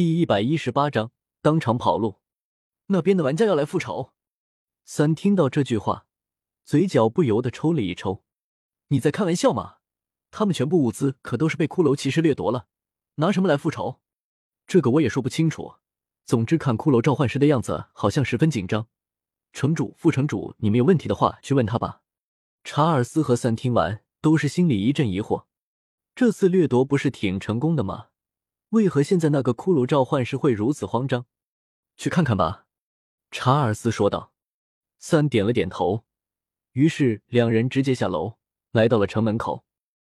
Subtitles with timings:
[0.00, 1.12] 第一百一十八章
[1.42, 2.22] 当场跑路。
[2.86, 4.14] 那边的玩家要来复仇。
[4.82, 6.06] 三听到这句话，
[6.64, 8.24] 嘴角不由得抽了一抽。
[8.88, 9.74] 你在开玩笑吗？
[10.30, 12.66] 他们全部物资可都是被骷髅骑士掠夺了，
[13.16, 14.00] 拿什么来复仇？
[14.66, 15.74] 这个我也说不清楚。
[16.24, 18.86] 总之，看骷髅召唤师的样子，好像十分紧张。
[19.52, 22.00] 城主、副城主，你们有问题的话，去问他吧。
[22.64, 25.44] 查尔斯和三听完，都是心里一阵疑惑。
[26.14, 28.06] 这次掠夺不是挺成功的吗？
[28.70, 31.26] 为何现在那个骷髅召唤师会如此慌张？
[31.96, 32.66] 去看看吧，
[33.32, 34.32] 查尔斯说道。
[34.98, 36.04] 三点了点头，
[36.72, 38.38] 于是两人直接下楼，
[38.70, 39.64] 来到了城门口。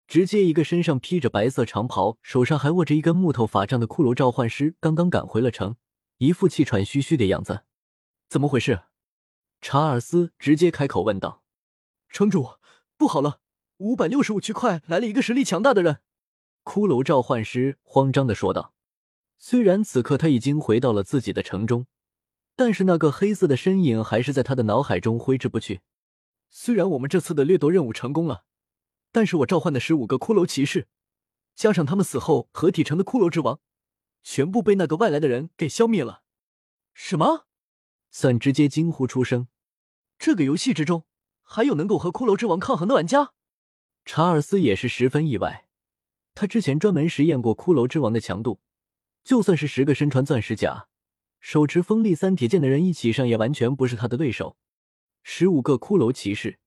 [0.06, 5.76] 直接一个身上披着白色长袍，手上还握着一根木头法杖的骷髅召唤师刚刚赶回了城，
[6.18, 7.64] 一副气喘吁吁的样子。
[8.28, 8.84] 怎么回事？
[9.60, 11.42] 查尔斯直接开口问道
[12.08, 12.52] ：“城主，
[12.96, 13.40] 不好了，
[13.78, 16.00] 五百六十五区块来了一个实力强大的人。”
[16.66, 18.74] 骷髅召唤师慌张的说道。
[19.38, 21.86] 虽然此刻他已经回到了自己的城中，
[22.56, 25.80] 但是那个黑色的身影还是在他的脑海中挥之不去。
[26.50, 28.44] 虽然我们这次的掠夺任务成功了，
[29.12, 30.88] 但是我召唤的十五个骷髅骑士，
[31.54, 33.60] 加上他们死后合体成的骷髅之王，
[34.24, 36.22] 全部被那个外来的人给消灭了。
[36.92, 37.46] 什么？
[38.10, 39.46] 算直接惊呼出声。
[40.18, 41.04] 这个游戏之中
[41.42, 43.34] 还有能够和骷髅之王抗衡的玩家？
[44.04, 45.65] 查尔斯也是十分意外。
[46.36, 48.60] 他之前专门实验过骷髅之王的强度。
[49.24, 50.86] 就算是十个身穿钻石甲、
[51.40, 54.56] 手持锋利三铁剑的人一起上，也完全不是他的对手。
[55.24, 56.60] 十五个骷髅骑士，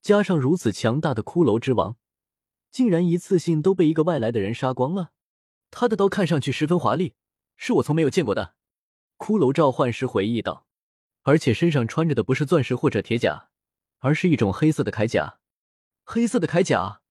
[0.00, 1.98] 加上如此强大的骷髅之王，
[2.70, 5.10] 竟然一次性都被一个外来的人杀光了。
[5.70, 7.14] 他的刀看上去十分华丽，
[7.58, 8.54] 是我从没有见过的。
[9.18, 10.66] 骷髅召唤师回忆道，
[11.24, 13.50] 而且身上穿着的不是钻石或者铁甲，
[13.98, 15.40] 而是一种黑色的铠甲。
[16.04, 17.02] 黑色的铠甲，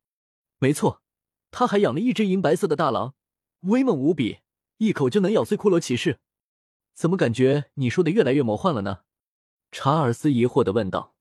[0.57, 1.03] 没错，
[1.51, 3.15] 他还养了一只银白色的大狼，
[3.61, 4.39] 威猛无比。
[4.77, 6.19] 一口就能咬碎骷髅骑士，
[6.93, 8.99] 怎么感觉你说的越来越魔幻了呢？
[9.71, 11.15] 查尔斯疑惑的问道。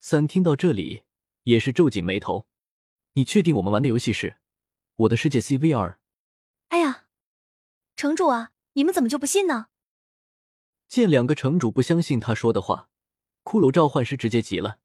[0.00, 1.02] 三听到这里
[1.42, 2.46] 也是皱紧眉头。
[3.12, 4.30] 你确定我们玩的游戏是
[4.96, 5.90] 《我的世界 C V R》？
[6.68, 7.04] 哎呀，
[7.96, 9.66] 城主啊，你们怎么就不信呢？
[10.88, 12.88] 见两个城主不相信他说的话，
[13.42, 14.78] 骷髅召唤师直接急了。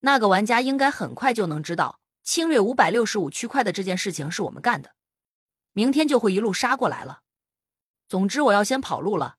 [0.00, 4.94] 那个玩家应该很快就能知道侵略五百六十五区块的这件事情是我们干的，
[5.72, 7.22] 明天就会一路杀过来了。
[8.08, 9.36] 总之，我要先跑路了，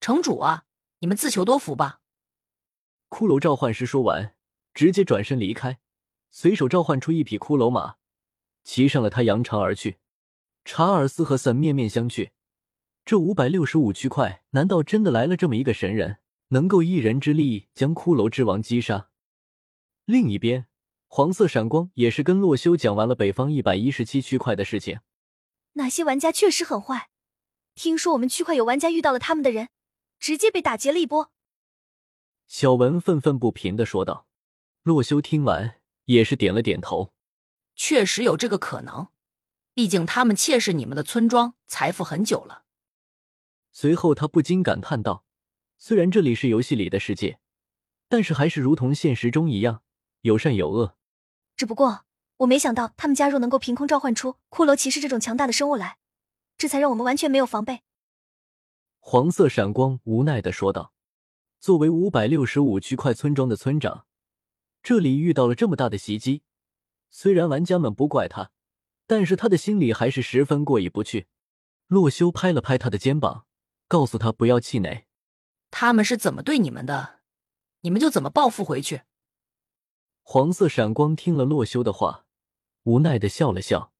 [0.00, 0.64] 城主啊，
[1.00, 2.00] 你们自求多福吧。
[3.10, 4.34] 骷髅召唤师说完，
[4.72, 5.78] 直接转身离开，
[6.30, 7.96] 随手召唤出一匹骷髅马，
[8.64, 9.98] 骑上了他扬长而去。
[10.64, 12.30] 查尔斯和森面面相觑，
[13.04, 16.18] 这五百六十五区块，难道真的来了这么一个神人，
[16.48, 19.10] 能够一人之力将骷髅之王击杀？
[20.06, 20.66] 另一边，
[21.14, 25.00] 黄色闪光也是跟洛修讲完了北方一百一十七区块的事情。
[25.74, 27.10] 那些玩家确实很坏。
[27.74, 29.68] 听说我们区块有玩家遇到了他们的人，
[30.18, 31.30] 直接被打劫了一波。
[32.46, 34.26] 小文愤愤不平的说道。
[34.84, 37.12] 洛修听完也是点了点头，
[37.76, 39.08] 确实有这个可能，
[39.74, 42.64] 毕竟他们窃视你们的村庄财富很久了。
[43.70, 45.26] 随后他不禁感叹道
[45.76, 47.38] ：“虽然这里是游戏里的世界，
[48.08, 49.82] 但是还是如同现实中一样，
[50.22, 50.96] 有善有恶。
[51.56, 52.04] 只不过
[52.38, 55.98] 我没想到他们加入能够凭空召唤出骷髅骑士这种强大的生物来。”
[56.58, 57.82] 这才让我们完全没有防备。
[59.00, 60.92] 黄色闪光无奈的说道
[61.58, 64.06] ：“作为五百六十五区块村庄的村长，
[64.80, 66.42] 这里遇到了这么大的袭击，
[67.10, 68.52] 虽然玩家们不怪他，
[69.08, 71.26] 但是他的心里还是十分过意不去。”
[71.88, 73.46] 洛修拍了拍他的肩膀，
[73.88, 75.06] 告诉他不要气馁。
[75.72, 77.20] 他们是怎么对你们的，
[77.80, 79.02] 你们就怎么报复回去。
[80.22, 82.24] 黄色闪光听了洛修的话，
[82.84, 83.92] 无奈的笑了笑，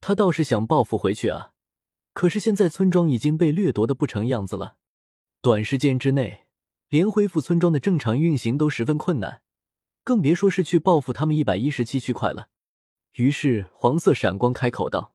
[0.00, 1.52] 他倒是想报复回去啊。
[2.12, 4.76] 可是现在村庄已经被掠夺的不成样子了，
[5.40, 6.46] 短时间之内
[6.88, 9.42] 连恢复村庄的正常运行都十分困难，
[10.04, 12.48] 更别说是去报复他们一百一十七区块了。
[13.14, 15.14] 于是黄色闪光开口道：“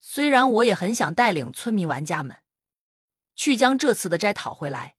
[0.00, 2.38] 虽然我也很想带领村民玩家们
[3.34, 4.96] 去将这次的斋讨回来，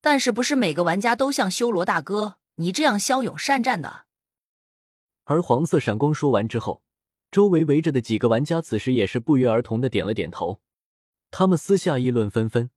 [0.00, 4.06] 但是不是每个玩家都像修罗大哥你这样骁勇善战的。”
[5.24, 6.82] 而黄色闪光说完之后。
[7.30, 10.60] 周围围着的几个玩家此时也是不约而同的点了点头，
[11.32, 12.70] 他们私下议论纷纷，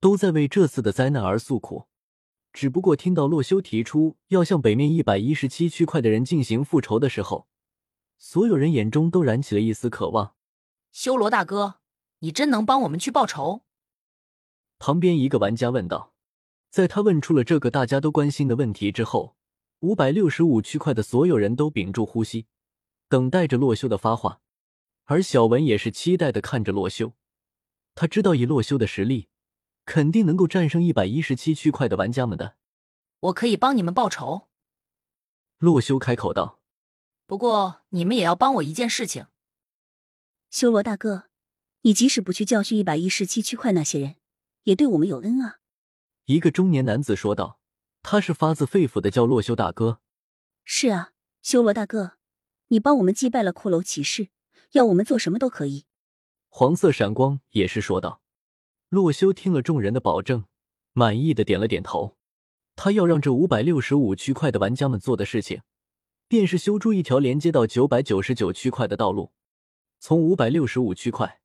[0.00, 1.88] 都在为这次的灾难而诉苦。
[2.54, 7.46] 只不过听到洛修提出要向北面一百一十七区块的人进行复仇的时候，
[8.16, 10.36] 所有人眼中都燃起了一丝渴望。
[10.90, 11.74] 修罗大哥，
[12.20, 13.60] 你真能帮我们去报仇？
[14.78, 16.11] 旁边一个玩家问道。
[16.72, 19.36] 在他问出了这个大家都关心的问题之后，
[19.80, 22.46] 五百六十五区块的所有人都屏住呼吸。
[23.10, 24.40] 等待着洛修的发话，
[25.04, 27.12] 而小文也是期待的看着洛修。
[27.94, 29.28] 他知道以洛修的实力，
[29.84, 32.56] 肯定能够战胜一百一十七区块的玩家们的。
[33.20, 34.48] 我可以帮你们报仇。
[35.58, 36.58] 洛修开口道
[37.28, 39.26] ：“不过你们也要帮我一件事情。”
[40.48, 41.24] 修罗大哥，
[41.82, 44.16] 你即使不去教训一百一十七区块那些人，
[44.62, 45.58] 也对我们有恩啊。”
[46.26, 47.58] 一个中年男子说道，
[48.02, 50.00] 他是发自肺腑的叫洛修大哥。
[50.64, 52.12] “是啊，修罗大哥，
[52.68, 54.28] 你帮我们击败了骷髅骑士，
[54.72, 55.84] 要我们做什么都可以。”
[56.48, 58.20] 黄色闪光也是说道。
[58.88, 60.44] 洛修听了众人的保证，
[60.92, 62.16] 满意的点了点头。
[62.76, 65.62] 他要让这五百六十五区块的玩家们做的事情，
[66.28, 69.32] 便是修筑一条连接到九百九十九区块的道路。
[69.98, 71.40] 从五百六十五区块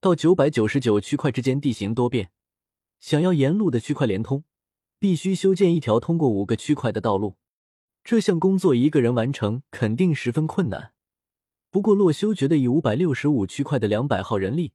[0.00, 2.30] 到九百九十九区块之间地形多变，
[3.00, 4.44] 想要沿路的区块连通，
[4.98, 7.36] 必须修建一条通过五个区块的道路。
[8.04, 10.92] 这项工作一个人完成肯定十分困难。
[11.70, 14.72] 不过洛修觉得以五百六十五区块的两百号人力，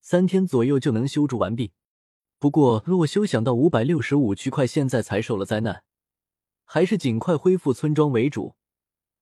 [0.00, 1.72] 三天左右就能修筑完毕。
[2.38, 5.84] 不过洛修想到五百六十五区块现在才受了灾难，
[6.64, 8.56] 还是尽快恢复村庄为主。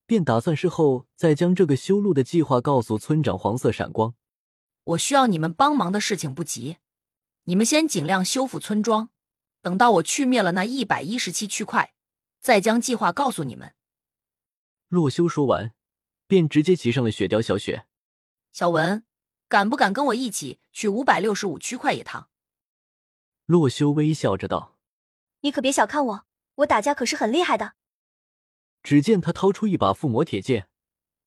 [0.07, 4.15] 便打算事后再将这个修路的计划告诉村长黄色闪光。
[4.83, 6.77] 我需要你们帮忙的事情不急，
[7.51, 9.09] 你们先尽量修复村庄，
[9.61, 11.93] 等到我去灭了那一百一十七区块，
[12.39, 13.75] 再将计划告诉你们。
[14.87, 15.73] 洛修说完，
[16.27, 17.85] 便直接骑上了雪雕小雪。
[18.53, 19.03] 小文，
[19.49, 22.29] 敢不敢跟我一起去五百六十五区块一趟？
[23.47, 24.77] 洛修微笑着道
[25.43, 26.25] ：“你可别小看我，
[26.55, 27.73] 我打架可是很厉害的。”
[28.81, 30.69] 只见他掏出一把附魔铁剑，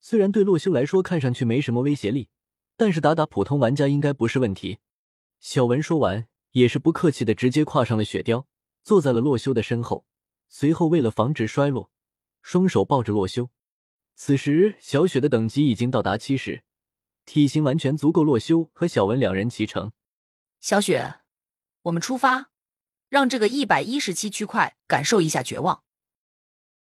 [0.00, 2.30] 虽然对洛修来说看上去没什么威胁力，
[2.78, 4.78] 但是打打普通玩家应该不是问题。
[5.44, 8.46] 小文说完，也是不客气的直接跨上了雪貂，
[8.82, 10.06] 坐在了洛修的身后。
[10.48, 11.90] 随后，为了防止摔落，
[12.40, 13.50] 双手抱着洛修。
[14.14, 16.64] 此时，小雪的等级已经到达七十，
[17.26, 19.92] 体型完全足够洛修和小文两人骑乘。
[20.60, 21.16] 小雪，
[21.82, 22.50] 我们出发，
[23.10, 25.83] 让这个一百一十七区块感受一下绝望。